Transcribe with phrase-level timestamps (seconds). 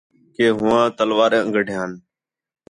[0.35, 1.91] کہ ہوآں تلوار ہاں گڈھیان